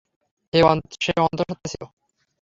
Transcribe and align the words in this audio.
সে 1.03 1.11
অন্তঃসত্ত্বা 1.23 1.67
ছিল। 1.71 1.81